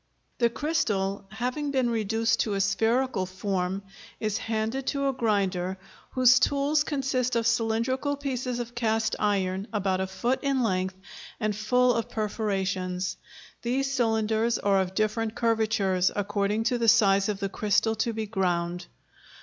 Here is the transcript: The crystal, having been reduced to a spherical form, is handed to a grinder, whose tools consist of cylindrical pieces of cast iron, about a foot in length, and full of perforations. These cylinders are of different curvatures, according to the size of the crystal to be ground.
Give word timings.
The 0.39 0.49
crystal, 0.49 1.27
having 1.29 1.69
been 1.69 1.87
reduced 1.91 2.39
to 2.39 2.55
a 2.55 2.59
spherical 2.59 3.27
form, 3.27 3.83
is 4.19 4.39
handed 4.39 4.87
to 4.87 5.07
a 5.07 5.13
grinder, 5.13 5.77
whose 6.13 6.39
tools 6.39 6.83
consist 6.83 7.35
of 7.35 7.45
cylindrical 7.45 8.15
pieces 8.15 8.57
of 8.59 8.73
cast 8.73 9.15
iron, 9.19 9.67
about 9.71 9.99
a 10.01 10.07
foot 10.07 10.39
in 10.41 10.63
length, 10.63 10.95
and 11.39 11.55
full 11.55 11.93
of 11.93 12.09
perforations. 12.09 13.17
These 13.61 13.93
cylinders 13.93 14.57
are 14.57 14.81
of 14.81 14.95
different 14.95 15.35
curvatures, 15.35 16.09
according 16.15 16.63
to 16.63 16.79
the 16.79 16.87
size 16.87 17.29
of 17.29 17.39
the 17.39 17.47
crystal 17.47 17.93
to 17.97 18.11
be 18.11 18.25
ground. 18.25 18.87